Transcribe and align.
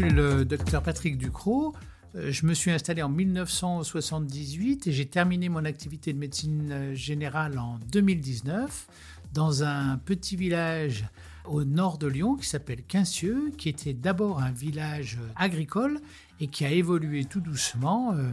suis 0.00 0.10
le 0.10 0.46
docteur 0.46 0.82
Patrick 0.82 1.18
Ducrot. 1.18 1.74
Euh, 2.14 2.32
je 2.32 2.46
me 2.46 2.54
suis 2.54 2.70
installé 2.70 3.02
en 3.02 3.10
1978 3.10 4.86
et 4.86 4.92
j'ai 4.92 5.04
terminé 5.04 5.50
mon 5.50 5.66
activité 5.66 6.14
de 6.14 6.18
médecine 6.18 6.94
générale 6.94 7.58
en 7.58 7.78
2019 7.92 8.86
dans 9.34 9.62
un 9.62 9.98
petit 9.98 10.36
village 10.36 11.04
au 11.44 11.64
nord 11.64 11.98
de 11.98 12.06
Lyon 12.06 12.36
qui 12.36 12.46
s'appelle 12.46 12.82
Quincieux, 12.82 13.52
qui 13.58 13.68
était 13.68 13.92
d'abord 13.92 14.40
un 14.40 14.52
village 14.52 15.18
agricole 15.36 16.00
et 16.40 16.46
qui 16.46 16.64
a 16.64 16.70
évolué 16.70 17.26
tout 17.26 17.40
doucement 17.40 18.14
euh, 18.14 18.32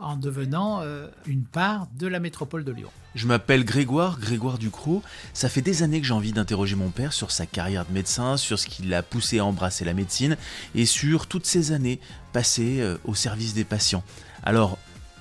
en 0.00 0.16
devenant 0.16 0.80
euh, 0.82 1.08
une 1.26 1.44
part 1.44 1.86
de 1.98 2.06
la 2.06 2.20
métropole 2.20 2.64
de 2.64 2.72
Lyon. 2.72 2.90
Je 3.14 3.26
m'appelle 3.26 3.64
Grégoire, 3.64 4.18
Grégoire 4.18 4.58
Ducrot. 4.58 5.02
Ça 5.32 5.48
fait 5.48 5.62
des 5.62 5.82
années 5.82 6.00
que 6.00 6.06
j'ai 6.06 6.14
envie 6.14 6.32
d'interroger 6.32 6.74
mon 6.74 6.90
père 6.90 7.12
sur 7.12 7.30
sa 7.30 7.46
carrière 7.46 7.86
de 7.86 7.92
médecin, 7.92 8.36
sur 8.36 8.58
ce 8.58 8.66
qui 8.66 8.82
l'a 8.82 9.02
poussé 9.02 9.38
à 9.38 9.44
embrasser 9.44 9.84
la 9.84 9.94
médecine 9.94 10.36
et 10.74 10.86
sur 10.86 11.26
toutes 11.26 11.46
ces 11.46 11.72
années 11.72 12.00
passées 12.32 12.80
euh, 12.80 12.96
au 13.04 13.14
service 13.14 13.54
des 13.54 13.64
patients. 13.64 14.02
Alors, 14.42 14.78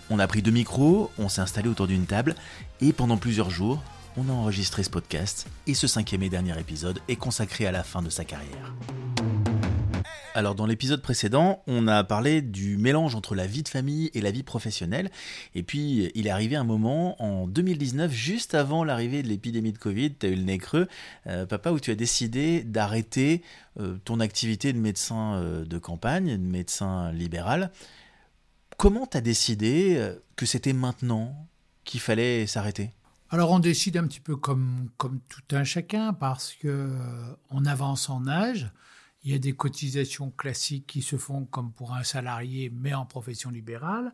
on 0.10 0.20
a 0.20 0.28
pris 0.28 0.42
deux 0.42 0.52
micros, 0.52 1.12
on 1.18 1.30
s'est 1.30 1.42
installé 1.42 1.70
autour 1.70 1.88
d'une 1.88 2.06
table 2.06 2.36
et 2.82 2.94
pendant 2.94 3.18
plusieurs 3.18 3.50
jours, 3.50 3.82
on 4.18 4.30
a 4.30 4.32
enregistré 4.32 4.84
ce 4.84 4.90
podcast 4.90 5.48
et 5.66 5.74
ce 5.74 5.88
cinquième 5.88 6.24
et 6.24 6.30
dernier 6.30 6.60
épisode 6.60 7.00
est 7.08 7.16
consacré 7.16 7.66
à 7.66 7.72
la 7.72 7.84
fin 7.84 8.02
de 8.02 8.10
sa 8.10 8.26
carrière. 8.26 8.74
Alors 10.36 10.56
dans 10.56 10.66
l'épisode 10.66 11.04
précédent, 11.04 11.62
on 11.68 11.88
a 11.88 12.04
parlé 12.04 12.42
du 12.42 12.78
mélange 12.78 13.14
entre 13.14 13.36
la 13.36 13.46
vie 13.46 13.62
de 13.62 13.68
famille 13.70 14.10
et 14.16 14.22
la 14.22 14.32
vie 14.32 14.42
professionnelle. 14.42 15.12
Et 15.54 15.62
puis 15.62 16.12
il 16.16 16.26
est 16.26 16.32
arrivé 16.32 16.56
un 16.56 16.64
moment 16.64 17.22
en 17.22 17.46
2019, 17.46 18.12
juste 18.12 18.56
avant 18.56 18.84
l'arrivée 18.84 19.22
de 19.22 19.28
l'épidémie 19.28 19.74
de 19.74 19.78
Covid, 19.78 20.16
tu 20.16 20.26
as 20.26 20.30
eu 20.30 20.36
le 20.36 20.42
nez 20.42 20.58
creux, 20.58 20.88
euh, 21.28 21.46
papa, 21.46 21.70
où 21.72 21.80
tu 21.80 21.92
as 21.92 21.96
décidé 21.96 22.64
d'arrêter 22.64 23.44
euh, 23.80 23.98
ton 24.06 24.20
activité 24.20 24.74
de 24.74 24.80
médecin 24.80 25.36
euh, 25.36 25.66
de 25.66 25.78
campagne, 25.78 26.32
de 26.32 26.44
médecin 26.44 27.12
libéral. 27.12 27.72
Comment 28.78 29.06
tu 29.06 29.18
as 29.18 29.22
décidé 29.22 30.14
que 30.36 30.48
c'était 30.48 30.74
maintenant 30.74 31.48
qu'il 31.84 32.00
fallait 32.00 32.48
s'arrêter? 32.48 32.90
Alors 33.30 33.52
on 33.52 33.60
décide 33.60 33.98
un 33.98 34.08
petit 34.08 34.20
peu 34.20 34.36
comme, 34.36 34.90
comme 34.98 35.20
tout 35.30 35.56
un 35.56 35.64
chacun 35.64 36.12
parce 36.12 36.54
que 36.54 36.90
on 37.52 37.66
avance 37.68 38.10
en 38.10 38.28
âge. 38.28 38.72
Il 39.24 39.32
y 39.32 39.36
a 39.36 39.40
des 39.40 39.54
cotisations 39.54 40.32
classiques 40.32 40.88
qui 40.88 41.02
se 41.02 41.18
font 41.18 41.46
comme 41.46 41.72
pour 41.72 41.94
un 41.94 42.04
salarié, 42.04 42.70
mais 42.70 42.94
en 42.94 43.06
profession 43.06 43.50
libérale, 43.50 44.14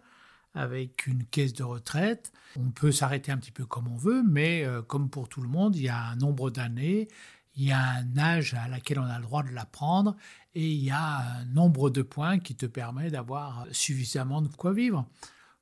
avec 0.53 1.07
une 1.07 1.25
caisse 1.25 1.53
de 1.53 1.63
retraite. 1.63 2.31
On 2.57 2.71
peut 2.71 2.91
s'arrêter 2.91 3.31
un 3.31 3.37
petit 3.37 3.51
peu 3.51 3.65
comme 3.65 3.87
on 3.87 3.97
veut, 3.97 4.23
mais 4.23 4.63
euh, 4.65 4.81
comme 4.81 5.09
pour 5.09 5.29
tout 5.29 5.41
le 5.41 5.49
monde, 5.49 5.75
il 5.75 5.83
y 5.83 5.89
a 5.89 5.99
un 5.99 6.15
nombre 6.15 6.51
d'années, 6.51 7.07
il 7.55 7.65
y 7.65 7.71
a 7.71 7.79
un 7.79 8.17
âge 8.17 8.53
à 8.53 8.67
laquelle 8.67 8.99
on 8.99 9.05
a 9.05 9.17
le 9.17 9.23
droit 9.23 9.43
de 9.43 9.49
la 9.49 9.65
prendre, 9.65 10.15
et 10.53 10.69
il 10.69 10.83
y 10.83 10.91
a 10.91 11.39
un 11.39 11.45
nombre 11.45 11.89
de 11.89 12.01
points 12.01 12.39
qui 12.39 12.55
te 12.55 12.65
permet 12.65 13.09
d'avoir 13.09 13.65
suffisamment 13.71 14.41
de 14.41 14.47
quoi 14.47 14.73
vivre. 14.73 15.07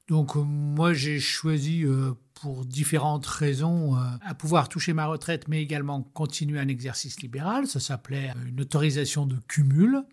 Donc 0.07 0.35
moi 0.35 0.93
j'ai 0.93 1.19
choisi 1.19 1.83
euh, 1.83 2.13
pour 2.41 2.65
différentes 2.65 3.25
raisons 3.25 3.97
euh, 3.97 4.01
à 4.21 4.33
pouvoir 4.33 4.69
toucher 4.69 4.93
ma 4.93 5.05
retraite 5.05 5.47
mais 5.47 5.61
également 5.61 6.01
continuer 6.01 6.59
un 6.59 6.67
exercice 6.67 7.21
libéral. 7.21 7.67
Ça 7.67 7.79
s'appelait 7.79 8.33
une 8.47 8.61
autorisation 8.61 9.25
de 9.25 9.37
cumul. 9.47 10.03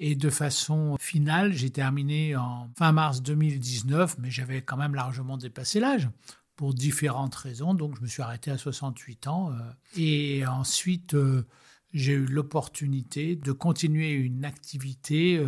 Et 0.00 0.14
de 0.14 0.30
façon 0.30 0.96
finale, 1.00 1.52
j'ai 1.52 1.70
terminé 1.70 2.36
en 2.36 2.70
fin 2.78 2.92
mars 2.92 3.20
2019, 3.20 4.18
mais 4.18 4.30
j'avais 4.30 4.62
quand 4.62 4.76
même 4.76 4.94
largement 4.94 5.36
dépassé 5.36 5.80
l'âge 5.80 6.08
pour 6.54 6.72
différentes 6.72 7.34
raisons. 7.34 7.74
Donc 7.74 7.96
je 7.96 8.02
me 8.02 8.06
suis 8.06 8.22
arrêté 8.22 8.52
à 8.52 8.58
68 8.58 9.26
ans. 9.26 9.52
Et 9.96 10.46
ensuite, 10.46 11.16
j'ai 11.92 12.12
eu 12.12 12.26
l'opportunité 12.26 13.34
de 13.34 13.50
continuer 13.50 14.12
une 14.12 14.44
activité 14.44 15.44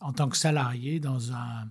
en 0.00 0.12
tant 0.12 0.28
que 0.28 0.36
salarié 0.36 0.98
dans 0.98 1.30
un 1.30 1.68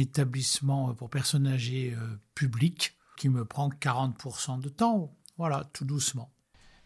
établissement 0.00 0.94
pour 0.94 1.10
personnes 1.10 1.46
âgées 1.46 1.94
euh, 1.96 2.16
public 2.34 2.96
qui 3.16 3.28
me 3.28 3.44
prend 3.44 3.68
40% 3.68 4.60
de 4.60 4.68
temps. 4.68 5.14
Voilà, 5.36 5.64
tout 5.72 5.84
doucement. 5.84 6.30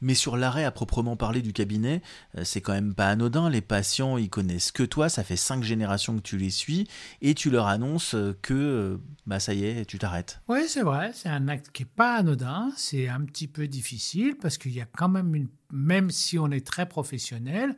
Mais 0.00 0.14
sur 0.14 0.36
l'arrêt 0.36 0.64
à 0.64 0.70
proprement 0.70 1.16
parler 1.16 1.42
du 1.42 1.52
cabinet, 1.52 2.02
euh, 2.36 2.44
c'est 2.44 2.60
quand 2.60 2.72
même 2.72 2.94
pas 2.94 3.08
anodin. 3.08 3.50
Les 3.50 3.60
patients, 3.60 4.16
ils 4.16 4.30
connaissent 4.30 4.70
que 4.70 4.84
toi. 4.84 5.08
Ça 5.08 5.24
fait 5.24 5.36
cinq 5.36 5.62
générations 5.62 6.16
que 6.16 6.22
tu 6.22 6.36
les 6.36 6.50
suis 6.50 6.88
et 7.20 7.34
tu 7.34 7.50
leur 7.50 7.66
annonces 7.66 8.14
que, 8.42 9.00
bah 9.26 9.40
ça 9.40 9.54
y 9.54 9.64
est, 9.64 9.84
tu 9.86 9.98
t'arrêtes. 9.98 10.40
Oui, 10.48 10.68
c'est 10.68 10.82
vrai. 10.82 11.10
C'est 11.14 11.28
un 11.28 11.48
acte 11.48 11.70
qui 11.72 11.82
est 11.82 11.86
pas 11.86 12.14
anodin. 12.16 12.70
C'est 12.76 13.08
un 13.08 13.20
petit 13.22 13.48
peu 13.48 13.66
difficile 13.66 14.36
parce 14.36 14.56
qu'il 14.56 14.72
y 14.72 14.80
a 14.80 14.86
quand 14.86 15.08
même 15.08 15.34
une, 15.34 15.48
même 15.72 16.10
si 16.10 16.38
on 16.38 16.50
est 16.50 16.64
très 16.64 16.88
professionnel, 16.88 17.76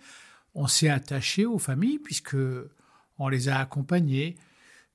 on 0.55 0.67
s'est 0.67 0.91
attaché 0.91 1.47
aux 1.47 1.59
familles 1.59 1.99
puisque 1.99 2.37
on 3.19 3.29
les 3.29 3.49
a 3.49 3.59
accompagnés. 3.59 4.37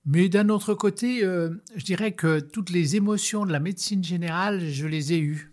Mais 0.06 0.30
d'un 0.30 0.50
autre 0.50 0.76
côté, 0.76 1.24
euh, 1.24 1.50
je 1.76 1.84
dirais 1.84 2.14
que 2.14 2.40
toutes 2.40 2.70
les 2.70 2.96
émotions 2.96 3.46
de 3.46 3.52
la 3.52 3.60
médecine 3.60 4.04
générale, 4.04 4.64
je 4.70 4.86
les 4.86 5.14
ai 5.14 5.20
eues. 5.20 5.52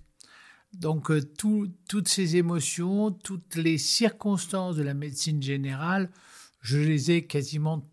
Donc 0.74 1.10
euh, 1.10 1.22
toutes 1.22 2.08
ces 2.08 2.36
émotions, 2.36 3.10
toutes 3.10 3.56
les 3.56 3.78
circonstances 3.78 4.76
de 4.76 4.82
la 4.82 4.92
médecine 4.92 5.42
générale, 5.42 6.10
je 6.60 6.78
les 6.78 7.10
ai 7.10 7.26
quasiment 7.26 7.88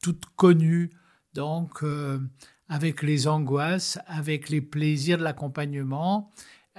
toutes 0.00 0.26
connues. 0.36 0.90
Donc 1.34 1.82
euh, 1.82 2.20
avec 2.68 3.02
les 3.02 3.26
angoisses, 3.26 3.98
avec 4.06 4.48
les 4.48 4.60
plaisirs 4.60 5.18
de 5.18 5.24
l'accompagnement 5.24 6.30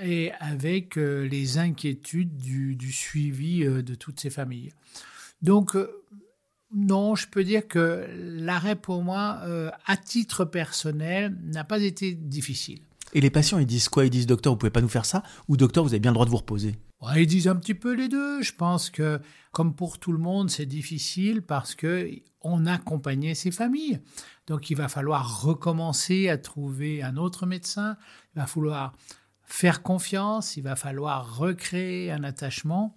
et 0.01 0.31
avec 0.39 0.95
les 0.95 1.57
inquiétudes 1.57 2.37
du, 2.37 2.75
du 2.75 2.91
suivi 2.91 3.65
de 3.65 3.95
toutes 3.95 4.19
ces 4.19 4.29
familles. 4.29 4.71
Donc 5.41 5.75
non, 6.73 7.15
je 7.15 7.27
peux 7.27 7.43
dire 7.43 7.67
que 7.67 8.05
l'arrêt 8.15 8.75
pour 8.75 9.03
moi, 9.03 9.39
euh, 9.43 9.71
à 9.85 9.95
titre 9.95 10.45
personnel, 10.45 11.37
n'a 11.43 11.63
pas 11.63 11.79
été 11.79 12.13
difficile. 12.13 12.79
Et 13.13 13.21
les 13.21 13.29
patients, 13.29 13.57
ils 13.57 13.65
disent 13.65 13.87
quoi? 13.87 14.05
Ils 14.05 14.09
disent 14.09 14.27
docteur, 14.27 14.53
vous 14.53 14.57
pouvez 14.57 14.69
pas 14.69 14.81
nous 14.81 14.89
faire 14.89 15.05
ça? 15.05 15.23
Ou 15.47 15.55
docteur, 15.55 15.83
vous 15.83 15.91
avez 15.91 15.99
bien 15.99 16.11
le 16.11 16.15
droit 16.15 16.25
de 16.25 16.29
vous 16.31 16.37
reposer? 16.37 16.75
Ils 17.15 17.27
disent 17.27 17.47
un 17.47 17.55
petit 17.55 17.73
peu 17.73 17.93
les 17.93 18.09
deux. 18.09 18.41
Je 18.41 18.53
pense 18.53 18.89
que, 18.89 19.21
comme 19.51 19.75
pour 19.75 19.99
tout 19.99 20.11
le 20.11 20.17
monde, 20.17 20.49
c'est 20.49 20.65
difficile 20.65 21.41
parce 21.41 21.75
que 21.75 22.11
on 22.41 22.65
accompagnait 22.65 23.35
ces 23.35 23.51
familles. 23.51 23.99
Donc, 24.47 24.69
il 24.69 24.75
va 24.75 24.89
falloir 24.89 25.41
recommencer 25.41 26.29
à 26.29 26.37
trouver 26.37 27.03
un 27.03 27.17
autre 27.17 27.45
médecin. 27.45 27.97
Il 28.35 28.39
va 28.39 28.47
falloir 28.47 28.93
faire 29.43 29.83
confiance. 29.83 30.57
Il 30.57 30.63
va 30.63 30.75
falloir 30.75 31.37
recréer 31.37 32.11
un 32.11 32.23
attachement. 32.23 32.95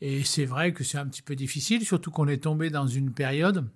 Et 0.00 0.24
c'est 0.24 0.44
vrai 0.44 0.72
que 0.72 0.84
c'est 0.84 0.98
un 0.98 1.06
petit 1.06 1.22
peu 1.22 1.34
difficile, 1.34 1.84
surtout 1.84 2.10
qu'on 2.10 2.28
est 2.28 2.44
tombé 2.44 2.70
dans 2.70 2.86
une 2.86 3.12
période 3.12 3.68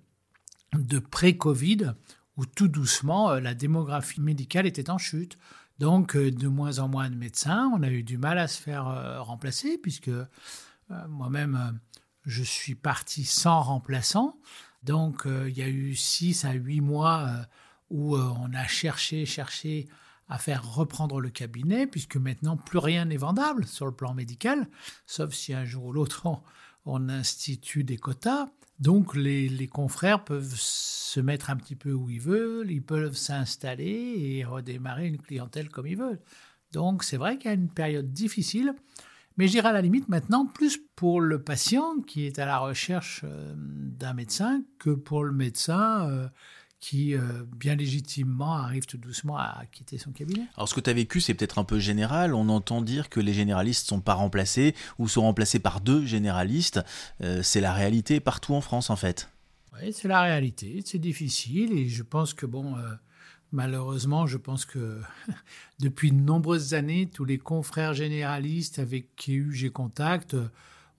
de 0.73 0.99
pré-Covid 0.99 1.93
où 2.37 2.45
tout 2.45 2.67
doucement 2.67 3.31
euh, 3.31 3.39
la 3.39 3.53
démographie 3.53 4.21
médicale 4.21 4.65
était 4.65 4.89
en 4.89 4.97
chute. 4.97 5.37
Donc 5.79 6.15
euh, 6.15 6.31
de 6.31 6.47
moins 6.47 6.79
en 6.79 6.87
moins 6.87 7.09
de 7.09 7.15
médecins, 7.15 7.71
on 7.75 7.83
a 7.83 7.89
eu 7.89 8.03
du 8.03 8.17
mal 8.17 8.37
à 8.37 8.47
se 8.47 8.61
faire 8.61 8.87
euh, 8.87 9.21
remplacer 9.21 9.77
puisque 9.77 10.11
moi-même 11.07 11.79
je 12.25 12.43
suis 12.43 12.75
parti 12.75 13.23
sans 13.23 13.61
remplaçant. 13.61 14.37
Donc 14.83 15.23
il 15.25 15.57
y 15.57 15.63
a 15.63 15.67
eu 15.67 15.95
six 15.95 16.45
à 16.45 16.51
huit 16.51 16.81
mois 16.81 17.47
où 17.89 18.15
on 18.15 18.53
a 18.53 18.67
cherché, 18.67 19.25
cherché 19.25 19.87
à 20.33 20.39
faire 20.39 20.67
reprendre 20.67 21.21
le 21.21 21.29
cabinet, 21.29 21.85
puisque 21.85 22.15
maintenant 22.17 22.57
plus 22.57 22.79
rien 22.79 23.05
n'est 23.05 23.17
vendable 23.17 23.67
sur 23.67 23.85
le 23.85 23.91
plan 23.91 24.15
médical, 24.15 24.67
sauf 25.05 25.31
si 25.31 25.53
un 25.53 25.63
jour 25.63 25.85
ou 25.85 25.93
l'autre 25.93 26.25
on, 26.85 27.07
institue 27.07 27.83
des 27.83 27.97
quotas. 27.97 28.47
Donc 28.79 29.15
les, 29.15 29.67
confrères 29.67 30.23
peuvent 30.23 30.55
se 30.57 31.19
mettre 31.19 31.51
un 31.51 31.55
petit 31.55 31.75
peu 31.75 31.91
où 31.91 32.09
ils 32.09 32.19
veulent, 32.19 32.71
ils 32.71 32.81
peuvent 32.81 33.15
s'installer 33.15 34.15
et 34.17 34.43
redémarrer 34.43 35.05
une 35.05 35.19
clientèle 35.21 35.69
comme 35.69 35.85
ils 35.85 35.97
veulent. 35.97 36.19
Donc 36.71 37.03
c'est 37.03 37.17
vrai 37.17 37.37
qu'il 37.37 37.51
y 37.51 37.53
a 37.53 37.55
une 37.55 37.69
période 37.69 38.11
difficile, 38.11 38.73
mais 39.37 39.45
je 39.45 39.51
dirais 39.51 39.69
à 39.69 39.73
la 39.73 39.83
limite 39.83 40.09
maintenant 40.09 40.47
plus 40.47 40.79
pour 40.95 41.21
le 41.21 41.43
patient 41.43 42.01
qui 42.07 42.25
est 42.25 42.39
à 42.39 42.47
la 42.47 42.57
recherche 42.57 43.21
euh, 43.23 43.53
d'un 43.55 44.15
médecin 44.15 44.63
que 44.79 44.89
pour 44.89 45.25
le 45.25 45.31
médecin 45.31 46.09
euh, 46.09 46.27
qui, 46.83 47.15
euh, 47.15 47.45
bien 47.55 47.75
légitimement, 47.75 48.55
arrive 48.55 48.85
tout 48.85 48.97
doucement 48.97 49.37
à 49.37 49.63
quitter 49.71 49.97
son 49.97 50.11
cabinet. 50.11 50.47
Alors, 50.57 50.67
ce 50.67 50.73
que 50.73 50.81
tu 50.81 50.89
as 50.89 50.93
vécu, 50.93 51.21
c'est 51.21 51.33
peut-être 51.33 51.57
un 51.57 51.63
peu 51.63 51.79
général. 51.79 52.33
On 52.33 52.49
entend 52.49 52.81
dire 52.81 53.07
que 53.07 53.21
les 53.21 53.33
généralistes 53.33 53.87
sont 53.87 54.01
pas 54.01 54.15
remplacés 54.15 54.75
ou 54.99 55.07
sont 55.07 55.21
remplacés 55.21 55.59
par 55.59 55.79
deux 55.79 56.05
généralistes. 56.05 56.81
Euh, 57.21 57.41
c'est 57.41 57.61
la 57.61 57.71
réalité 57.71 58.19
partout 58.19 58.53
en 58.53 58.59
France, 58.59 58.89
en 58.89 58.97
fait. 58.97 59.29
Oui, 59.75 59.93
c'est 59.93 60.09
la 60.09 60.23
réalité. 60.23 60.83
C'est 60.83 60.99
difficile 60.99 61.71
et 61.71 61.87
je 61.87 62.03
pense 62.03 62.33
que, 62.33 62.45
bon, 62.45 62.75
euh, 62.75 62.81
malheureusement, 63.53 64.27
je 64.27 64.37
pense 64.37 64.65
que 64.65 64.99
depuis 65.79 66.11
de 66.11 66.19
nombreuses 66.19 66.73
années, 66.73 67.07
tous 67.07 67.23
les 67.23 67.37
confrères 67.37 67.93
généralistes 67.93 68.79
avec 68.79 69.15
qui 69.15 69.41
j'ai 69.53 69.69
contact 69.69 70.35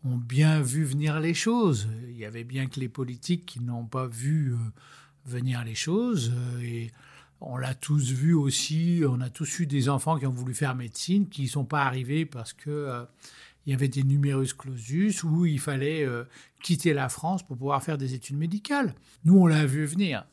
ont 0.02 0.16
bien 0.16 0.62
vu 0.62 0.82
venir 0.82 1.20
les 1.20 1.34
choses. 1.34 1.88
Il 2.08 2.16
y 2.16 2.24
avait 2.24 2.44
bien 2.44 2.68
que 2.68 2.80
les 2.80 2.88
politiques 2.88 3.44
qui 3.44 3.60
n'ont 3.60 3.84
pas 3.84 4.06
vu 4.06 4.54
venir 5.26 5.64
les 5.64 5.74
choses. 5.74 6.32
Euh, 6.34 6.60
et 6.62 6.90
on 7.40 7.56
l'a 7.56 7.74
tous 7.74 8.12
vu 8.12 8.34
aussi, 8.34 9.02
on 9.06 9.20
a 9.20 9.30
tous 9.30 9.60
eu 9.60 9.66
des 9.66 9.88
enfants 9.88 10.18
qui 10.18 10.26
ont 10.26 10.32
voulu 10.32 10.54
faire 10.54 10.74
médecine, 10.74 11.28
qui 11.28 11.42
ne 11.42 11.48
sont 11.48 11.64
pas 11.64 11.82
arrivés 11.82 12.24
parce 12.24 12.52
que 12.52 12.70
euh, 12.70 13.04
il 13.66 13.70
y 13.70 13.74
avait 13.74 13.88
des 13.88 14.02
numerus 14.02 14.54
clausus 14.54 15.22
où 15.24 15.46
il 15.46 15.60
fallait 15.60 16.04
euh, 16.04 16.24
quitter 16.62 16.92
la 16.92 17.08
France 17.08 17.42
pour 17.42 17.56
pouvoir 17.56 17.82
faire 17.82 17.98
des 17.98 18.14
études 18.14 18.36
médicales. 18.36 18.94
Nous, 19.24 19.36
on 19.36 19.46
l'a 19.46 19.66
vu 19.66 19.84
venir. 19.84 20.26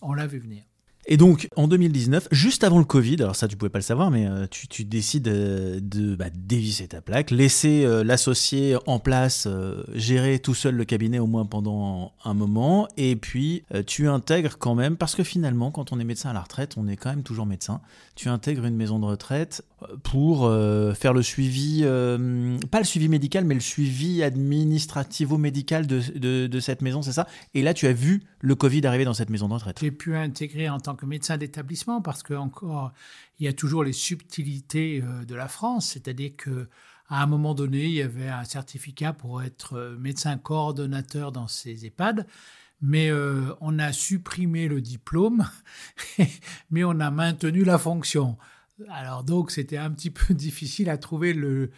On 0.00 0.14
l'a 0.14 0.26
vu 0.26 0.38
venir. 0.38 0.64
Et 1.10 1.16
donc, 1.16 1.48
en 1.56 1.68
2019, 1.68 2.28
juste 2.32 2.64
avant 2.64 2.78
le 2.78 2.84
Covid, 2.84 3.16
alors 3.20 3.34
ça, 3.34 3.48
tu 3.48 3.56
pouvais 3.56 3.70
pas 3.70 3.78
le 3.78 3.82
savoir, 3.82 4.10
mais 4.10 4.26
euh, 4.26 4.46
tu, 4.46 4.84
décides 4.84 5.28
euh, 5.28 5.80
de 5.80 6.14
bah, 6.14 6.26
dévisser 6.34 6.86
ta 6.86 7.00
plaque, 7.00 7.30
laisser 7.30 7.86
euh, 7.86 8.04
l'associé 8.04 8.76
en 8.86 8.98
place, 8.98 9.48
gérer 9.94 10.38
tout 10.38 10.52
seul 10.52 10.74
le 10.74 10.84
cabinet 10.84 11.18
au 11.18 11.26
moins 11.26 11.46
pendant 11.46 12.12
un 12.24 12.34
moment, 12.34 12.88
et 12.98 13.16
puis 13.16 13.64
tu 13.86 14.06
intègres 14.06 14.58
quand 14.58 14.74
même, 14.74 14.98
parce 14.98 15.14
que 15.14 15.22
finalement, 15.22 15.70
quand 15.70 15.92
on 15.92 15.98
est 15.98 16.04
médecin 16.04 16.28
à 16.28 16.34
la 16.34 16.42
retraite, 16.42 16.74
on 16.76 16.86
est 16.88 16.96
quand 16.96 17.08
même 17.08 17.22
toujours 17.22 17.46
médecin, 17.46 17.80
tu 18.14 18.28
intègres 18.28 18.66
une 18.66 18.76
maison 18.76 18.98
de 18.98 19.06
retraite 19.06 19.64
pour 20.02 20.50
faire 20.96 21.12
le 21.12 21.22
suivi, 21.22 21.82
pas 21.82 22.78
le 22.78 22.84
suivi 22.84 23.08
médical, 23.08 23.44
mais 23.44 23.54
le 23.54 23.60
suivi 23.60 24.22
administrativo-médical 24.22 25.86
de, 25.86 26.60
cette 26.60 26.82
maison, 26.82 27.02
c'est 27.02 27.12
ça? 27.12 27.26
Et 27.54 27.62
là, 27.62 27.74
tu 27.74 27.86
as 27.86 27.92
vu 27.92 28.22
le 28.40 28.54
Covid 28.54 28.86
arriver 28.86 29.04
dans 29.04 29.14
cette 29.14 29.30
maison 29.30 29.48
de 29.48 29.54
retraite. 29.54 29.78
J'ai 29.80 29.90
pu 29.90 30.16
intégrer 30.16 30.68
en 30.68 30.80
tant 30.80 30.94
que 30.94 31.06
médecin 31.06 31.36
d'établissement 31.36 32.00
parce 32.00 32.22
que 32.22 32.34
encore 32.34 32.92
il 33.38 33.46
y 33.46 33.48
a 33.48 33.52
toujours 33.52 33.84
les 33.84 33.92
subtilités 33.92 35.02
euh, 35.02 35.24
de 35.24 35.34
la 35.34 35.48
France, 35.48 35.90
c'est-à-dire 35.92 36.32
que 36.36 36.68
à 37.10 37.22
un 37.22 37.26
moment 37.26 37.54
donné, 37.54 37.84
il 37.84 37.92
y 37.92 38.02
avait 38.02 38.28
un 38.28 38.44
certificat 38.44 39.14
pour 39.14 39.42
être 39.42 39.78
euh, 39.78 39.96
médecin 39.98 40.36
coordonnateur 40.36 41.32
dans 41.32 41.48
ces 41.48 41.86
EHPAD, 41.86 42.26
mais 42.82 43.10
euh, 43.10 43.54
on 43.60 43.78
a 43.78 43.92
supprimé 43.92 44.68
le 44.68 44.80
diplôme, 44.80 45.48
mais 46.70 46.84
on 46.84 47.00
a 47.00 47.10
maintenu 47.10 47.64
la 47.64 47.78
fonction. 47.78 48.36
Alors 48.88 49.24
donc 49.24 49.50
c'était 49.50 49.76
un 49.76 49.90
petit 49.90 50.10
peu 50.10 50.34
difficile 50.34 50.90
à 50.90 50.98
trouver 50.98 51.32
le, 51.32 51.70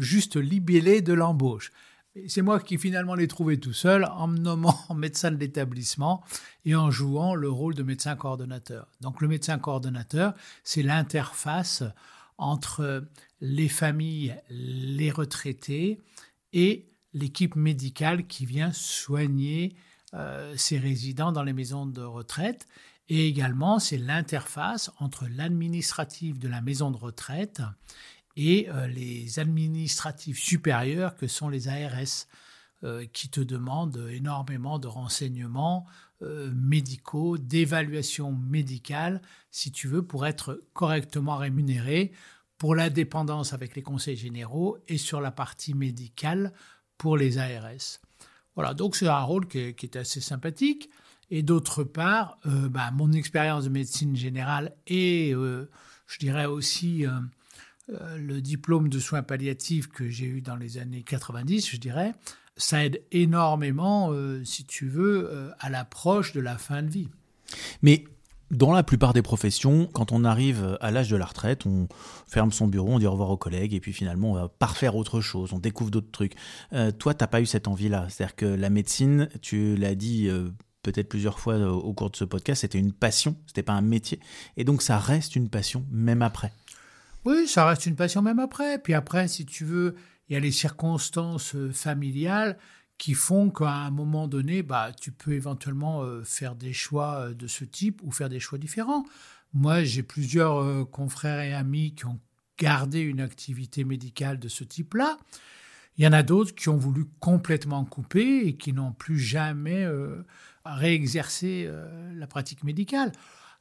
juste 0.00 0.36
libellé 0.36 1.02
de 1.02 1.12
l'embauche. 1.12 1.70
C'est 2.26 2.42
moi 2.42 2.58
qui 2.58 2.78
finalement 2.78 3.14
l'ai 3.14 3.28
trouvé 3.28 3.60
tout 3.60 3.74
seul 3.74 4.04
en 4.04 4.26
me 4.26 4.38
nommant 4.38 4.76
médecin 4.96 5.30
de 5.30 5.36
l'établissement 5.36 6.24
et 6.64 6.74
en 6.74 6.90
jouant 6.90 7.34
le 7.34 7.48
rôle 7.48 7.74
de 7.74 7.82
médecin 7.82 8.16
coordonnateur. 8.16 8.88
Donc 9.00 9.20
le 9.20 9.28
médecin 9.28 9.58
coordonnateur, 9.58 10.34
c'est 10.64 10.82
l'interface 10.82 11.84
entre 12.38 13.04
les 13.40 13.68
familles, 13.68 14.36
les 14.48 15.10
retraités 15.10 16.00
et 16.52 16.88
l'équipe 17.12 17.56
médicale 17.56 18.26
qui 18.26 18.46
vient 18.46 18.72
soigner 18.72 19.76
euh, 20.14 20.54
ces 20.56 20.78
résidents 20.78 21.32
dans 21.32 21.42
les 21.42 21.52
maisons 21.52 21.86
de 21.86 22.02
retraite. 22.02 22.66
Et 23.08 23.26
également, 23.26 23.78
c'est 23.78 23.98
l'interface 23.98 24.90
entre 24.98 25.26
l'administratif 25.28 26.38
de 26.38 26.48
la 26.48 26.60
maison 26.60 26.90
de 26.90 26.96
retraite 26.96 27.62
et 28.36 28.68
euh, 28.68 28.86
les 28.86 29.38
administratifs 29.38 30.38
supérieurs 30.38 31.16
que 31.16 31.26
sont 31.26 31.48
les 31.48 31.68
ARS, 31.68 32.26
euh, 32.84 33.06
qui 33.12 33.28
te 33.28 33.40
demandent 33.40 34.08
énormément 34.12 34.78
de 34.78 34.86
renseignements 34.86 35.86
euh, 36.22 36.52
médicaux, 36.54 37.38
d'évaluation 37.38 38.32
médicale, 38.32 39.22
si 39.50 39.72
tu 39.72 39.88
veux, 39.88 40.02
pour 40.02 40.26
être 40.26 40.62
correctement 40.74 41.36
rémunéré 41.36 42.12
pour 42.58 42.74
la 42.74 42.90
dépendance 42.90 43.52
avec 43.52 43.74
les 43.76 43.82
conseils 43.82 44.16
généraux 44.16 44.78
et 44.88 44.98
sur 44.98 45.20
la 45.20 45.30
partie 45.30 45.74
médicale 45.74 46.52
pour 46.98 47.16
les 47.16 47.38
ARS. 47.38 48.00
Voilà, 48.56 48.74
donc 48.74 48.96
c'est 48.96 49.06
un 49.06 49.22
rôle 49.22 49.46
qui 49.46 49.58
est, 49.58 49.96
assez 49.96 50.20
sympathique. 50.20 50.90
Et 51.30 51.42
d'autre 51.42 51.84
part, 51.84 52.38
bah, 52.44 52.90
mon 52.92 53.12
expérience 53.12 53.64
de 53.64 53.68
médecine 53.68 54.16
générale 54.16 54.74
et, 54.86 55.32
je 55.32 56.18
dirais 56.18 56.46
aussi, 56.46 57.06
euh, 57.90 58.18
le 58.18 58.42
diplôme 58.42 58.90
de 58.90 58.98
soins 58.98 59.22
palliatifs 59.22 59.88
que 59.88 60.08
j'ai 60.08 60.26
eu 60.26 60.42
dans 60.42 60.56
les 60.56 60.76
années 60.76 61.02
90, 61.02 61.70
je 61.70 61.76
dirais, 61.78 62.12
ça 62.56 62.84
aide 62.84 63.02
énormément, 63.12 64.10
euh, 64.12 64.44
si 64.44 64.66
tu 64.66 64.88
veux, 64.88 65.30
euh, 65.32 65.50
à 65.58 65.70
l'approche 65.70 66.32
de 66.34 66.40
la 66.40 66.58
fin 66.58 66.82
de 66.82 66.90
vie. 66.90 67.08
Mais 67.80 68.04
dans 68.50 68.72
la 68.72 68.82
plupart 68.82 69.14
des 69.14 69.22
professions, 69.22 69.86
quand 69.86 70.12
on 70.12 70.24
arrive 70.24 70.76
à 70.82 70.90
l'âge 70.90 71.08
de 71.08 71.16
la 71.16 71.24
retraite, 71.24 71.64
on 71.64 71.88
ferme 72.26 72.52
son 72.52 72.66
bureau, 72.66 72.90
on 72.90 72.98
dit 72.98 73.06
au 73.06 73.12
revoir 73.12 73.30
aux 73.30 73.38
collègues, 73.38 73.72
et 73.72 73.80
puis 73.80 73.94
finalement, 73.94 74.32
on 74.32 74.34
va 74.34 74.48
parfaire 74.48 74.94
autre 74.94 75.22
chose, 75.22 75.54
on 75.54 75.58
découvre 75.58 75.90
d'autres 75.90 76.10
trucs. 76.10 76.34
Toi, 76.70 76.92
toi, 76.92 77.14
t'as 77.14 77.26
pas 77.26 77.40
eu 77.40 77.46
cette 77.46 77.68
envie-là. 77.68 78.06
C'est-à-dire 78.08 78.36
que 78.36 78.46
la 78.46 78.70
médecine, 78.70 79.28
tu 79.40 79.76
l'as 79.76 79.94
dit 79.94 80.30
peut-être 80.82 81.08
plusieurs 81.08 81.38
fois 81.38 81.58
au 81.58 81.92
cours 81.92 82.10
de 82.10 82.16
ce 82.16 82.24
podcast, 82.24 82.62
c'était 82.62 82.78
une 82.78 82.92
passion, 82.92 83.36
c'était 83.46 83.62
pas 83.62 83.72
un 83.72 83.82
métier. 83.82 84.20
Et 84.56 84.64
donc, 84.64 84.82
ça 84.82 84.98
reste 84.98 85.36
une 85.36 85.48
passion, 85.48 85.84
même 85.90 86.22
après. 86.22 86.52
Oui, 87.24 87.46
ça 87.46 87.66
reste 87.66 87.86
une 87.86 87.96
passion 87.96 88.22
même 88.22 88.38
après. 88.38 88.78
Puis 88.78 88.94
après, 88.94 89.28
si 89.28 89.44
tu 89.44 89.64
veux, 89.64 89.96
il 90.28 90.34
y 90.34 90.36
a 90.36 90.40
les 90.40 90.52
circonstances 90.52 91.54
euh, 91.54 91.72
familiales 91.72 92.58
qui 92.96 93.14
font 93.14 93.50
qu'à 93.50 93.70
un 93.70 93.90
moment 93.90 94.28
donné, 94.28 94.62
bah, 94.62 94.92
tu 94.98 95.12
peux 95.12 95.32
éventuellement 95.32 96.02
euh, 96.02 96.22
faire 96.24 96.54
des 96.56 96.72
choix 96.72 97.20
euh, 97.20 97.34
de 97.34 97.46
ce 97.46 97.64
type 97.64 98.00
ou 98.02 98.10
faire 98.10 98.28
des 98.28 98.40
choix 98.40 98.58
différents. 98.58 99.04
Moi, 99.54 99.84
j'ai 99.84 100.02
plusieurs 100.02 100.90
confrères 100.90 101.40
et 101.40 101.54
amis 101.54 101.94
qui 101.94 102.04
ont 102.04 102.20
gardé 102.58 103.00
une 103.00 103.20
activité 103.20 103.82
médicale 103.84 104.38
de 104.38 104.48
ce 104.48 104.62
type-là. 104.62 105.16
Il 105.98 106.04
y 106.04 106.06
en 106.06 106.12
a 106.12 106.22
d'autres 106.22 106.54
qui 106.54 106.68
ont 106.68 106.76
voulu 106.76 107.04
complètement 107.20 107.84
couper 107.84 108.46
et 108.46 108.56
qui 108.56 108.72
n'ont 108.72 108.92
plus 108.92 109.18
jamais 109.18 109.84
réexercé 110.64 111.68
la 112.14 112.26
pratique 112.28 112.62
médicale. 112.62 113.12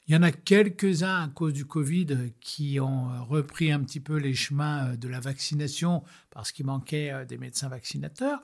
Il 0.10 0.14
y 0.14 0.18
en 0.18 0.24
a 0.24 0.32
quelques-uns 0.32 1.24
à 1.24 1.28
cause 1.28 1.52
du 1.52 1.66
Covid 1.66 2.32
qui 2.40 2.80
ont 2.80 3.26
repris 3.26 3.74
un 3.74 3.82
petit 3.82 4.00
peu 4.00 4.16
les 4.16 4.34
chemins 4.34 4.96
de 4.96 5.10
la 5.10 5.20
vaccination 5.20 6.02
parce 6.30 6.54
qu'il 6.54 6.66
manquait 6.66 7.12
euh, 7.12 7.26
des 7.26 7.38
médecins 7.38 7.68
vaccinateurs, 7.68 8.42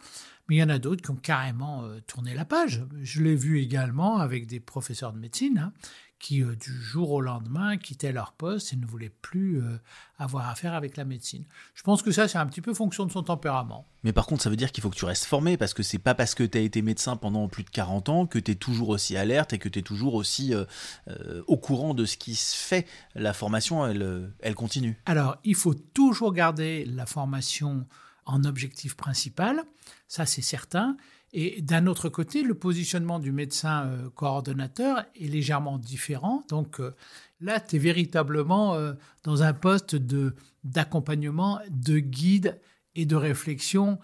mais 0.50 0.58
il 0.58 0.60
y 0.60 0.64
en 0.64 0.68
a 0.68 0.78
d'autres 0.78 1.02
qui 1.02 1.12
ont 1.12 1.16
carrément 1.16 1.86
euh, 1.86 2.02
tourné 2.06 2.34
la 2.34 2.44
page. 2.44 2.84
Je 3.02 3.22
l'ai 3.22 3.36
vu 3.36 3.62
également 3.62 4.18
avec 4.18 4.46
des 4.46 4.60
professeurs 4.60 5.14
de 5.14 5.20
médecine 5.20 5.58
hein, 5.58 5.74
qui, 6.24 6.42
euh, 6.42 6.56
du 6.56 6.72
jour 6.72 7.12
au 7.12 7.20
lendemain, 7.20 7.76
quittaient 7.76 8.14
leur 8.14 8.32
poste 8.32 8.72
et 8.72 8.78
ne 8.78 8.86
voulaient 8.86 9.12
plus 9.22 9.62
euh, 9.62 9.78
avoir 10.18 10.48
affaire 10.50 10.74
avec 10.74 10.96
la 10.96 11.04
médecine. 11.04 11.44
Je 11.76 11.84
pense 11.84 12.02
que 12.02 12.12
ça, 12.12 12.30
c'est 12.30 12.38
un 12.38 12.46
petit 12.46 12.62
peu 12.62 12.74
fonction 12.74 13.06
de 13.06 13.12
son 13.12 13.24
tempérament. 13.24 13.86
Mais 14.04 14.14
par 14.14 14.26
contre, 14.26 14.42
ça 14.42 14.50
veut 14.50 14.56
dire 14.56 14.72
qu'il 14.72 14.82
faut 14.82 14.90
que 14.90 14.96
tu 14.96 15.04
restes 15.04 15.26
formé, 15.26 15.58
parce 15.58 15.74
que 15.74 15.84
c'est 15.84 16.00
pas 16.00 16.16
parce 16.16 16.34
que 16.34 16.44
tu 16.44 16.58
as 16.58 16.62
été 16.62 16.82
médecin 16.82 17.18
pendant 17.18 17.50
plus 17.50 17.66
de 17.66 17.70
40 17.70 18.08
ans 18.08 18.26
que 18.26 18.40
tu 18.40 18.52
es 18.52 18.56
toujours 18.56 18.88
aussi 18.88 19.18
alerte 19.18 19.52
et 19.52 19.60
que 19.60 19.68
tu 19.68 19.80
es 19.80 19.82
toujours 19.82 20.14
aussi 20.14 20.54
euh, 20.54 21.44
au 21.48 21.58
courant 21.58 21.94
de 21.94 22.06
ce 22.06 22.16
qui 22.16 22.36
se 22.36 22.56
fait. 22.56 22.88
La 23.16 23.34
formation, 23.34 23.86
elle, 23.86 24.32
elle 24.40 24.56
continue. 24.56 24.98
Alors, 25.06 25.36
il 25.44 25.56
faut 25.56 25.74
toujours 25.74 26.32
garder 26.32 26.86
la 26.86 27.06
formation 27.06 27.86
en 28.26 28.46
objectif 28.46 28.96
principal, 28.96 29.62
ça 30.08 30.26
c'est 30.26 30.42
certain. 30.42 30.96
Et 31.36 31.64
d'un 31.64 31.88
autre 31.88 32.10
côté, 32.10 32.44
le 32.44 32.54
positionnement 32.54 33.18
du 33.18 33.32
médecin 33.32 33.88
euh, 33.88 34.10
coordonnateur 34.12 35.04
est 35.20 35.28
légèrement 35.28 35.80
différent. 35.80 36.44
Donc 36.48 36.80
euh, 36.80 36.96
là, 37.42 37.60
tu 37.60 37.76
es 37.76 37.80
véritablement 37.80 38.76
euh, 38.76 38.94
dans 39.24 39.42
un 39.42 39.54
poste 39.54 39.96
de, 39.96 40.36
d'accompagnement, 40.64 41.60
de 41.72 41.98
guide 41.98 42.62
et 42.94 43.08
de 43.08 43.16
réflexion 43.16 44.00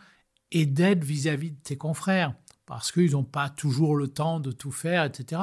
et 0.52 0.66
d'aide 0.66 1.04
vis-à-vis 1.04 1.52
de 1.52 1.60
tes 1.64 1.78
confrères. 1.78 2.34
Parce 2.66 2.92
qu'ils 2.92 3.12
n'ont 3.12 3.24
pas 3.24 3.50
toujours 3.50 3.96
le 3.96 4.08
temps 4.08 4.40
de 4.40 4.52
tout 4.52 4.72
faire, 4.72 5.04
etc. 5.04 5.42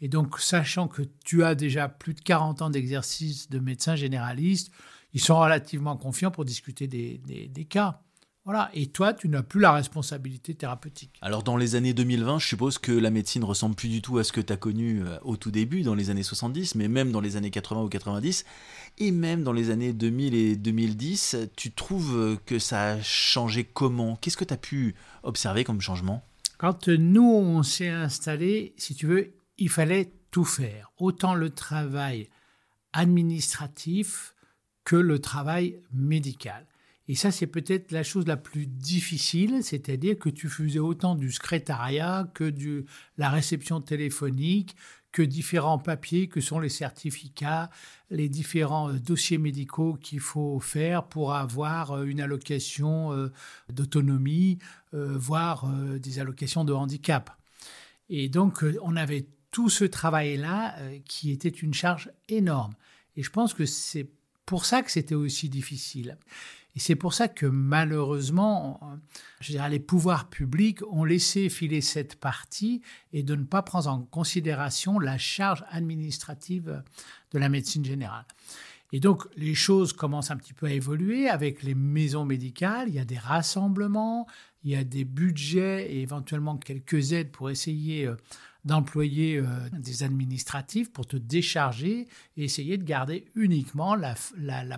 Et 0.00 0.08
donc, 0.08 0.40
sachant 0.40 0.86
que 0.88 1.02
tu 1.24 1.44
as 1.44 1.54
déjà 1.54 1.88
plus 1.88 2.14
de 2.14 2.20
40 2.20 2.62
ans 2.62 2.70
d'exercice 2.70 3.48
de 3.48 3.58
médecin 3.58 3.96
généraliste, 3.96 4.72
ils 5.12 5.20
sont 5.20 5.38
relativement 5.38 5.96
confiants 5.96 6.30
pour 6.30 6.44
discuter 6.44 6.86
des, 6.86 7.18
des 7.18 7.64
cas. 7.64 8.00
Voilà. 8.48 8.70
Et 8.72 8.86
toi, 8.86 9.12
tu 9.12 9.28
n'as 9.28 9.42
plus 9.42 9.60
la 9.60 9.72
responsabilité 9.72 10.54
thérapeutique. 10.54 11.18
Alors, 11.20 11.42
dans 11.42 11.58
les 11.58 11.74
années 11.74 11.92
2020, 11.92 12.38
je 12.38 12.46
suppose 12.46 12.78
que 12.78 12.92
la 12.92 13.10
médecine 13.10 13.44
ressemble 13.44 13.74
plus 13.74 13.90
du 13.90 14.00
tout 14.00 14.16
à 14.16 14.24
ce 14.24 14.32
que 14.32 14.40
tu 14.40 14.50
as 14.50 14.56
connu 14.56 15.02
euh, 15.02 15.18
au 15.20 15.36
tout 15.36 15.50
début, 15.50 15.82
dans 15.82 15.94
les 15.94 16.08
années 16.08 16.22
70, 16.22 16.74
mais 16.74 16.88
même 16.88 17.12
dans 17.12 17.20
les 17.20 17.36
années 17.36 17.50
80 17.50 17.82
ou 17.82 17.88
90, 17.90 18.46
et 18.96 19.10
même 19.10 19.42
dans 19.42 19.52
les 19.52 19.68
années 19.68 19.92
2000 19.92 20.34
et 20.34 20.56
2010, 20.56 21.36
tu 21.56 21.72
trouves 21.72 22.16
euh, 22.16 22.36
que 22.46 22.58
ça 22.58 22.92
a 22.92 23.02
changé 23.02 23.64
comment? 23.64 24.16
Qu'est-ce 24.16 24.38
que 24.38 24.46
tu 24.46 24.54
as 24.54 24.56
pu 24.56 24.94
observer 25.24 25.62
comme 25.62 25.82
changement? 25.82 26.24
Quand 26.56 26.88
nous, 26.88 27.30
on 27.30 27.62
s'est 27.62 27.90
installé, 27.90 28.72
si 28.78 28.94
tu 28.94 29.06
veux, 29.06 29.34
il 29.58 29.68
fallait 29.68 30.10
tout 30.30 30.46
faire. 30.46 30.90
Autant 30.96 31.34
le 31.34 31.50
travail 31.50 32.30
administratif 32.94 34.34
que 34.84 34.96
le 34.96 35.18
travail 35.18 35.78
médical. 35.92 36.64
Et 37.08 37.14
ça, 37.14 37.30
c'est 37.30 37.46
peut-être 37.46 37.90
la 37.90 38.02
chose 38.02 38.26
la 38.26 38.36
plus 38.36 38.66
difficile, 38.66 39.60
c'est-à-dire 39.62 40.18
que 40.18 40.28
tu 40.28 40.48
faisais 40.48 40.78
autant 40.78 41.14
du 41.14 41.32
secrétariat 41.32 42.30
que 42.34 42.44
de 42.44 42.84
la 43.16 43.30
réception 43.30 43.80
téléphonique, 43.80 44.76
que 45.10 45.22
différents 45.22 45.78
papiers 45.78 46.28
que 46.28 46.42
sont 46.42 46.60
les 46.60 46.68
certificats, 46.68 47.70
les 48.10 48.28
différents 48.28 48.90
euh, 48.90 48.98
dossiers 48.98 49.38
médicaux 49.38 49.94
qu'il 49.94 50.20
faut 50.20 50.60
faire 50.60 51.04
pour 51.04 51.34
avoir 51.34 51.92
euh, 51.92 52.04
une 52.04 52.20
allocation 52.20 53.12
euh, 53.12 53.32
d'autonomie, 53.72 54.58
voire 54.92 55.66
des 55.98 56.18
allocations 56.18 56.64
de 56.64 56.72
handicap. 56.72 57.30
Et 58.08 58.30
donc, 58.30 58.64
on 58.80 58.96
avait 58.96 59.26
tout 59.50 59.68
ce 59.68 59.84
travail-là 59.84 60.76
qui 61.04 61.30
était 61.30 61.50
une 61.50 61.74
charge 61.74 62.10
énorme. 62.30 62.72
Et 63.14 63.22
je 63.22 63.28
pense 63.28 63.52
que 63.52 63.66
c'est 63.66 64.08
pour 64.46 64.64
ça 64.64 64.82
que 64.82 64.90
c'était 64.90 65.14
aussi 65.14 65.50
difficile. 65.50 66.16
Et 66.78 66.80
c'est 66.80 66.94
pour 66.94 67.12
ça 67.12 67.26
que 67.26 67.44
malheureusement, 67.44 68.78
dirais, 69.40 69.68
les 69.68 69.80
pouvoirs 69.80 70.30
publics 70.30 70.78
ont 70.88 71.02
laissé 71.02 71.48
filer 71.48 71.80
cette 71.80 72.14
partie 72.14 72.82
et 73.12 73.24
de 73.24 73.34
ne 73.34 73.42
pas 73.42 73.62
prendre 73.62 73.88
en 73.88 74.02
considération 74.02 75.00
la 75.00 75.18
charge 75.18 75.64
administrative 75.70 76.84
de 77.32 77.38
la 77.40 77.48
médecine 77.48 77.84
générale. 77.84 78.26
Et 78.92 79.00
donc, 79.00 79.26
les 79.34 79.56
choses 79.56 79.92
commencent 79.92 80.30
un 80.30 80.36
petit 80.36 80.52
peu 80.52 80.66
à 80.66 80.70
évoluer 80.70 81.28
avec 81.28 81.64
les 81.64 81.74
maisons 81.74 82.24
médicales. 82.24 82.86
Il 82.86 82.94
y 82.94 83.00
a 83.00 83.04
des 83.04 83.18
rassemblements, 83.18 84.28
il 84.62 84.70
y 84.70 84.76
a 84.76 84.84
des 84.84 85.04
budgets 85.04 85.92
et 85.92 86.00
éventuellement 86.00 86.58
quelques 86.58 87.12
aides 87.12 87.32
pour 87.32 87.50
essayer 87.50 88.06
euh, 88.06 88.14
d'employer 88.64 89.38
euh, 89.38 89.46
des 89.72 90.02
administratifs 90.02 90.92
pour 90.92 91.06
te 91.06 91.16
décharger 91.16 92.06
et 92.36 92.44
essayer 92.44 92.76
de 92.76 92.84
garder 92.84 93.26
uniquement 93.34 93.94
la, 93.94 94.14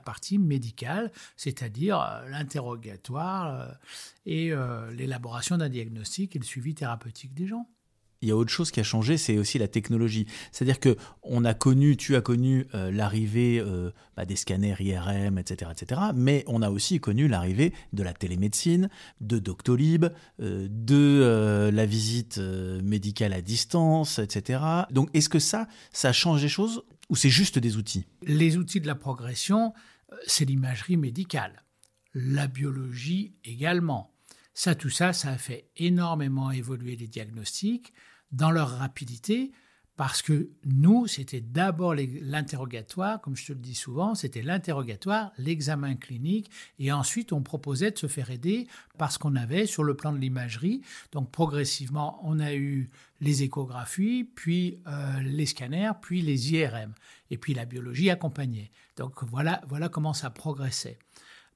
partie 0.00 0.38
médicale, 0.38 1.10
c'est-à-dire 1.36 2.00
euh, 2.00 2.28
l'interrogatoire 2.28 3.76
et 4.26 4.52
l'élaboration 4.92 5.56
d'un 5.56 5.68
diagnostic 5.68 6.36
et 6.36 6.38
le 6.38 6.44
suivi 6.44 6.74
thérapeutique 6.74 7.34
des 7.34 7.46
gens 7.46 7.66
il 8.22 8.28
y 8.28 8.32
a 8.32 8.36
autre 8.36 8.50
chose 8.50 8.70
qui 8.70 8.80
a 8.80 8.82
changé, 8.82 9.16
c'est 9.16 9.38
aussi 9.38 9.58
la 9.58 9.68
technologie. 9.68 10.26
C'est-à-dire 10.52 10.78
que 10.78 10.96
on 11.22 11.44
a 11.44 11.54
connu, 11.54 11.96
tu 11.96 12.16
as 12.16 12.20
connu 12.20 12.66
euh, 12.74 12.90
l'arrivée 12.90 13.58
euh, 13.58 13.90
bah, 14.16 14.26
des 14.26 14.36
scanners 14.36 14.76
IRM, 14.78 15.38
etc., 15.38 15.70
etc. 15.72 16.00
Mais 16.14 16.44
on 16.46 16.60
a 16.60 16.70
aussi 16.70 17.00
connu 17.00 17.28
l'arrivée 17.28 17.72
de 17.94 18.02
la 18.02 18.12
télémédecine, 18.12 18.90
de 19.22 19.38
Doctolib, 19.38 20.06
euh, 20.40 20.68
de 20.70 21.70
la 21.72 21.86
visite 21.86 22.38
médicale 22.38 23.32
à 23.32 23.40
distance, 23.40 24.18
etc. 24.18 24.62
Donc, 24.90 25.08
est-ce 25.14 25.28
que 25.28 25.38
ça, 25.38 25.66
ça 25.92 26.12
change 26.12 26.42
les 26.42 26.48
choses 26.48 26.82
ou 27.08 27.16
c'est 27.16 27.30
juste 27.30 27.58
des 27.58 27.76
outils? 27.76 28.04
Les 28.22 28.56
outils 28.56 28.80
de 28.80 28.86
la 28.86 28.94
progression, 28.94 29.72
c'est 30.26 30.44
l'imagerie 30.44 30.96
médicale, 30.96 31.64
la 32.14 32.46
biologie 32.46 33.34
également. 33.44 34.12
Ça, 34.52 34.74
tout 34.74 34.90
ça, 34.90 35.12
ça 35.12 35.30
a 35.30 35.38
fait 35.38 35.70
énormément 35.76 36.50
évoluer 36.50 36.96
les 36.96 37.06
diagnostics 37.06 37.92
dans 38.32 38.50
leur 38.50 38.78
rapidité, 38.78 39.52
parce 40.00 40.22
que 40.22 40.48
nous, 40.64 41.06
c'était 41.06 41.42
d'abord 41.42 41.94
l'interrogatoire, 41.94 43.20
comme 43.20 43.36
je 43.36 43.48
te 43.48 43.52
le 43.52 43.58
dis 43.58 43.74
souvent, 43.74 44.14
c'était 44.14 44.40
l'interrogatoire, 44.40 45.30
l'examen 45.36 45.94
clinique, 45.94 46.50
et 46.78 46.90
ensuite 46.90 47.34
on 47.34 47.42
proposait 47.42 47.90
de 47.90 47.98
se 47.98 48.06
faire 48.06 48.30
aider 48.30 48.66
parce 48.96 49.18
qu'on 49.18 49.36
avait 49.36 49.66
sur 49.66 49.84
le 49.84 49.94
plan 49.94 50.14
de 50.14 50.16
l'imagerie, 50.16 50.80
donc 51.12 51.30
progressivement 51.30 52.18
on 52.22 52.40
a 52.40 52.54
eu 52.54 52.88
les 53.20 53.42
échographies, 53.42 54.24
puis 54.24 54.80
euh, 54.86 55.20
les 55.20 55.44
scanners, 55.44 55.92
puis 56.00 56.22
les 56.22 56.54
IRM, 56.54 56.94
et 57.30 57.36
puis 57.36 57.52
la 57.52 57.66
biologie 57.66 58.08
accompagnée. 58.08 58.72
Donc 58.96 59.22
voilà, 59.24 59.60
voilà 59.68 59.90
comment 59.90 60.14
ça 60.14 60.30
progressait. 60.30 60.98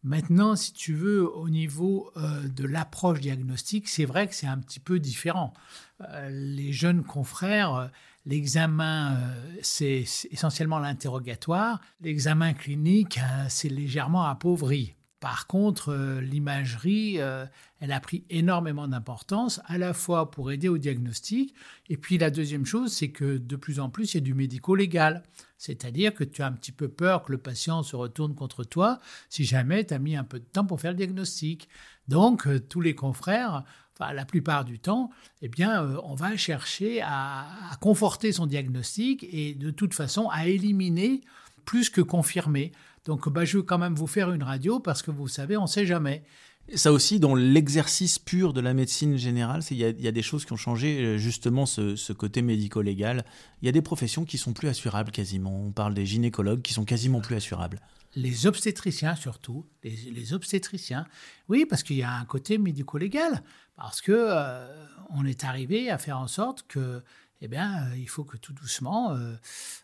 Maintenant, 0.04 0.54
si 0.54 0.74
tu 0.74 0.92
veux, 0.92 1.34
au 1.34 1.48
niveau 1.48 2.12
euh, 2.18 2.46
de 2.46 2.66
l'approche 2.66 3.20
diagnostique, 3.20 3.88
c'est 3.88 4.04
vrai 4.04 4.28
que 4.28 4.34
c'est 4.34 4.46
un 4.46 4.58
petit 4.58 4.78
peu 4.78 4.98
différent. 4.98 5.54
Euh, 6.02 6.28
les 6.30 6.74
jeunes 6.74 7.02
confrères, 7.02 7.74
euh, 7.74 7.86
l'examen, 8.26 9.18
c'est 9.62 10.04
essentiellement 10.30 10.78
l'interrogatoire. 10.78 11.80
L'examen 12.02 12.52
clinique, 12.52 13.18
c'est 13.48 13.70
légèrement 13.70 14.24
appauvri. 14.24 14.94
Par 15.20 15.46
contre, 15.46 16.20
l'imagerie, 16.20 17.16
elle 17.16 17.92
a 17.92 18.00
pris 18.00 18.24
énormément 18.28 18.88
d'importance, 18.88 19.62
à 19.64 19.78
la 19.78 19.94
fois 19.94 20.30
pour 20.30 20.52
aider 20.52 20.68
au 20.68 20.76
diagnostic, 20.76 21.54
et 21.88 21.96
puis 21.96 22.18
la 22.18 22.30
deuxième 22.30 22.66
chose, 22.66 22.92
c'est 22.92 23.08
que 23.08 23.38
de 23.38 23.56
plus 23.56 23.80
en 23.80 23.88
plus, 23.88 24.12
il 24.12 24.18
y 24.18 24.18
a 24.18 24.20
du 24.20 24.34
médico-légal. 24.34 25.22
C'est-à-dire 25.64 26.12
que 26.12 26.24
tu 26.24 26.42
as 26.42 26.46
un 26.46 26.52
petit 26.52 26.72
peu 26.72 26.88
peur 26.88 27.22
que 27.22 27.32
le 27.32 27.38
patient 27.38 27.82
se 27.82 27.96
retourne 27.96 28.34
contre 28.34 28.64
toi 28.64 29.00
si 29.30 29.44
jamais 29.44 29.86
tu 29.86 29.94
as 29.94 29.98
mis 29.98 30.14
un 30.14 30.22
peu 30.22 30.38
de 30.38 30.44
temps 30.44 30.66
pour 30.66 30.78
faire 30.78 30.90
le 30.90 30.98
diagnostic. 30.98 31.70
Donc, 32.06 32.46
euh, 32.46 32.60
tous 32.60 32.82
les 32.82 32.94
confrères, 32.94 33.64
enfin 33.94 34.12
la 34.12 34.26
plupart 34.26 34.66
du 34.66 34.78
temps, 34.78 35.10
eh 35.40 35.48
bien, 35.48 35.82
on 36.04 36.14
va 36.14 36.36
chercher 36.36 37.00
à, 37.00 37.46
à 37.70 37.76
conforter 37.80 38.30
son 38.30 38.44
diagnostic 38.44 39.26
et 39.32 39.54
de 39.54 39.70
toute 39.70 39.94
façon 39.94 40.28
à 40.30 40.48
éliminer 40.48 41.22
plus 41.64 41.88
que 41.88 42.02
confirmer. 42.02 42.72
Donc 43.06 43.28
bah, 43.30 43.46
je 43.46 43.56
veux 43.56 43.62
quand 43.62 43.78
même 43.78 43.94
vous 43.94 44.06
faire 44.06 44.32
une 44.32 44.42
radio 44.42 44.80
parce 44.80 45.00
que 45.00 45.10
vous 45.10 45.28
savez, 45.28 45.56
on 45.56 45.62
ne 45.62 45.66
sait 45.66 45.86
jamais. 45.86 46.24
Ça 46.72 46.92
aussi, 46.92 47.20
dans 47.20 47.34
l'exercice 47.34 48.18
pur 48.18 48.54
de 48.54 48.60
la 48.60 48.72
médecine 48.72 49.18
générale, 49.18 49.60
il 49.70 49.76
y, 49.76 50.08
a 50.08 50.12
des 50.12 50.22
choses 50.22 50.46
qui 50.46 50.54
ont 50.54 50.56
changé, 50.56 50.98
euh, 50.98 51.18
justement 51.18 51.66
ce, 51.66 52.12
côté 52.12 52.40
médico-légal. 52.40 53.26
Il 53.60 53.66
y 53.66 53.68
a 53.68 53.72
des 53.72 53.82
professions 53.82 54.24
qui 54.24 54.38
sont 54.38 54.54
plus 54.54 54.68
assurables 54.68 55.10
quasiment. 55.10 55.54
On 55.66 55.72
parle 55.72 55.92
des 55.92 56.06
gynécologues 56.06 56.62
qui 56.62 56.72
sont 56.72 56.86
quasiment 56.86 57.20
plus 57.20 57.36
assurables. 57.36 57.80
Les 58.16 58.46
obstétriciens 58.46 59.14
surtout, 59.14 59.66
les, 59.82 60.32
obstétriciens, 60.32 61.06
oui, 61.48 61.66
parce 61.66 61.82
qu'il 61.82 61.96
y 61.96 62.02
a 62.02 62.12
un 62.12 62.24
côté 62.24 62.56
médico-légal, 62.56 63.42
parce 63.76 64.00
que 64.00 64.12
euh, 64.12 64.86
on 65.10 65.26
est 65.26 65.44
arrivé 65.44 65.90
à 65.90 65.98
faire 65.98 66.18
en 66.18 66.28
sorte 66.28 66.64
que 66.66 67.02
eh 67.42 67.48
bien, 67.48 67.84
euh, 67.84 67.96
il 67.98 68.08
faut 68.08 68.24
que 68.24 68.38
tout 68.38 68.54
doucement, 68.54 69.18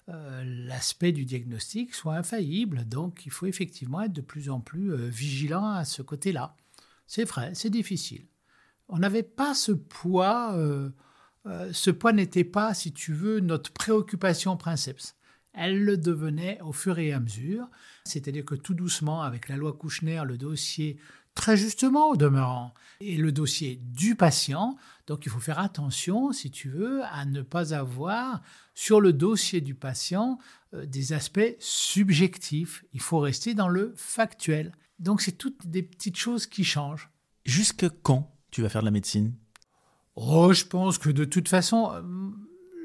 l'aspect 0.07 1.13
du 1.13 1.27
diagnostic 1.27 1.95
soit 1.95 2.15
infaillible. 2.17 2.87
Donc, 2.89 3.27
il 3.27 3.33
faut 3.33 3.47
effectivement 3.47 4.01
être 4.01 4.15
de 4.15 4.23
plus 4.23 4.49
en 4.49 4.61
plus 4.61 4.97
vigilant 5.09 5.73
à 5.73 5.85
ce 5.85 6.01
côté-là. 6.01 6.57
C'est 7.11 7.25
vrai, 7.25 7.51
c'est 7.55 7.71
difficile. 7.71 8.29
On 8.89 8.99
n'avait 8.99 9.25
pas 9.25 9.53
ce 9.53 9.73
poids. 9.73 10.57
ce 11.73 11.91
poids 11.91 12.13
n'était 12.13 12.45
pas, 12.45 12.73
si 12.73 12.93
tu 12.93 13.13
veux, 13.13 13.41
notre 13.41 13.73
préoccupation 13.73 14.57
princeps. 14.57 15.17
Elle 15.53 15.85
le 15.85 15.97
devenait 15.97 16.61
au 16.61 16.73
fur 16.73 17.01
et 17.01 17.13
à 17.13 17.19
mesure. 17.19 17.69
C'est-à-dire 18.05 18.45
que 18.45 18.55
tout 18.55 18.75
doucement, 18.75 19.23
avec 19.23 19.49
la 19.49 19.57
loi 19.57 19.73
Kouchner, 19.73 20.23
le 20.25 20.39
dossier 20.39 21.01
très 21.35 21.57
justement 21.57 22.11
au 22.11 22.17
demeurant, 22.17 22.75
et 23.01 23.17
le 23.17 23.33
dossier 23.33 23.81
du 23.83 24.15
patient. 24.15 24.77
Donc 25.09 25.27
il 25.27 25.33
faut 25.33 25.41
faire 25.41 25.59
attention, 25.59 26.31
si 26.31 26.53
tu 26.53 26.69
veux, 26.69 27.03
à 27.07 27.25
ne 27.25 27.43
pas 27.43 27.75
avoir 27.75 28.41
sur 28.75 29.01
le 29.01 29.13
dossier 29.13 29.61
du 29.61 29.75
patient 29.75 30.39
euh, 30.75 30.87
des 30.87 31.13
aspects 31.13 31.57
subjectifs. 31.59 32.85
Il 32.93 33.01
faut 33.01 33.19
rester 33.19 33.55
dans 33.55 33.69
le 33.69 33.93
factuel. 33.97 34.73
Donc 35.01 35.23
c'est 35.23 35.33
toutes 35.33 35.67
des 35.67 35.83
petites 35.83 36.17
choses 36.17 36.47
qui 36.47 36.63
changent. 36.63 37.11
Jusque 37.45 37.89
quand 38.03 38.31
tu 38.51 38.63
vas 38.63 38.69
faire 38.69 38.83
de 38.83 38.87
la 38.87 38.91
médecine? 38.93 39.35
Oh, 40.17 40.53
je 40.53 40.65
pense 40.65 40.99
que 40.99 41.11
de 41.11 41.25
toute 41.25 41.49
façon, 41.49 41.91
euh, 41.93 42.03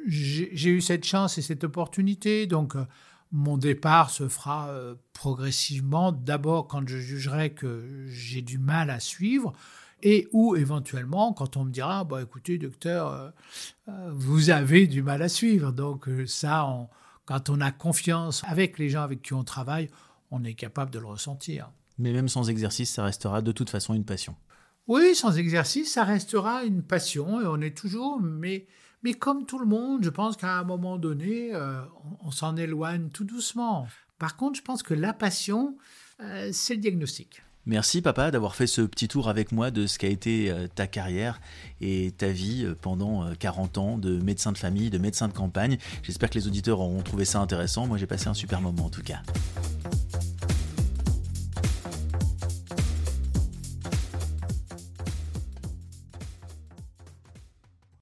j'ai 0.08 0.70
eu 0.70 0.82
cette 0.82 1.06
chance 1.06 1.38
et 1.38 1.42
cette 1.42 1.64
opportunité. 1.64 2.48
Donc, 2.48 2.76
euh, 2.76 2.86
mon 3.32 3.58
départ 3.58 4.10
se 4.10 4.28
fera 4.28 4.70
euh, 4.70 4.96
progressivement, 5.14 6.12
d'abord 6.12 6.68
quand 6.68 6.88
je 6.88 6.98
jugerai 6.98 7.52
que 7.52 8.06
j'ai 8.08 8.42
du 8.42 8.58
mal 8.58 8.90
à 8.90 9.00
suivre, 9.00 9.54
et 10.04 10.28
ou 10.32 10.56
éventuellement 10.56 11.34
quand 11.34 11.58
on 11.58 11.66
me 11.66 11.72
dira, 11.72 12.04
bah, 12.04 12.22
écoutez 12.22 12.58
docteur, 12.58 13.34
euh, 13.90 14.12
vous 14.12 14.52
avez 14.52 14.88
du 14.88 15.02
mal 15.02 15.22
à 15.22 15.30
suivre. 15.30 15.72
Donc 15.72 16.08
ça, 16.28 16.88
quand 17.26 17.50
on 17.50 17.60
a 17.60 17.72
confiance 17.72 18.44
avec 18.46 18.78
les 18.78 18.90
gens 18.90 19.02
avec 19.02 19.22
qui 19.22 19.34
on 19.34 19.44
travaille, 19.44 19.90
on 20.32 20.44
est 20.44 20.54
capable 20.54 20.92
de 20.92 21.00
le 21.00 21.08
ressentir. 21.08 21.72
Mais 21.98 22.12
même 22.12 22.28
sans 22.28 22.50
exercice, 22.50 22.94
ça 22.94 23.04
restera 23.04 23.42
de 23.42 23.52
toute 23.52 23.70
façon 23.70 23.94
une 23.94 24.06
passion. 24.06 24.36
Oui, 24.88 25.16
sans 25.16 25.38
exercice, 25.38 25.94
ça 25.94 26.04
restera 26.04 26.64
une 26.64 26.84
passion 26.84 27.42
et 27.42 27.48
on 27.48 27.60
est 27.62 27.76
toujours, 27.76 28.22
mais 28.22 28.68
mais 29.06 29.14
comme 29.14 29.46
tout 29.46 29.60
le 29.60 29.68
monde, 29.68 30.04
je 30.04 30.10
pense 30.10 30.36
qu'à 30.36 30.58
un 30.58 30.64
moment 30.64 30.98
donné, 30.98 31.54
euh, 31.54 31.80
on, 32.24 32.32
s'en 32.32 32.58
éloigne 32.58 33.10
tout 33.10 33.24
doucement. 33.24 33.86
Par 34.18 34.36
contre, 34.36 34.58
je 34.58 34.64
pense 34.64 34.82
que 34.82 34.96
la 34.96 35.14
passion, 35.14 35.78
euh, 36.22 36.50
c'est 36.52 36.74
le 36.74 36.82
diagnostic. 36.82 37.44
Merci 37.68 38.02
papa 38.02 38.32
d'avoir 38.32 38.56
fait 38.56 38.66
ce 38.66 38.82
petit 38.82 39.08
tour 39.08 39.30
avec 39.30 39.52
moi 39.52 39.70
de 39.70 39.86
ce 39.86 40.00
qu'a 40.00 40.08
été 40.08 40.50
euh, 40.50 40.68
ta 40.68 40.88
carrière 40.88 41.40
et 41.82 42.14
ta 42.18 42.30
vie 42.30 42.68
pendant 42.82 43.32
40 43.36 43.78
ans 43.78 43.98
de 44.00 44.20
médecin 44.20 44.52
de 44.52 44.58
famille, 44.58 44.90
de 44.90 44.98
médecin 44.98 45.28
de 45.28 45.34
campagne. 45.34 45.78
J'espère 46.02 46.32
que 46.32 46.40
les 46.40 46.48
auditeurs 46.48 46.80
auront 46.80 47.04
trouvé 47.04 47.26
ça 47.26 47.40
intéressant. 47.40 47.86
Moi 47.86 48.00
j'ai 48.00 48.08
passé 48.08 48.28
un 48.28 48.34
super 48.34 48.60
moment 48.60 48.86
en 48.86 48.90
tout 48.90 49.04
cas. 49.04 49.22